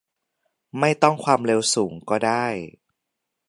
[0.79, 2.45] ไม่ต้องความเร็วสูงก็ได้